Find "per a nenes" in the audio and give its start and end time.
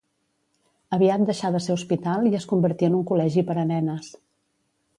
3.51-4.09